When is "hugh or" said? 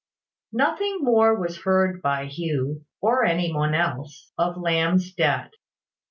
2.25-3.23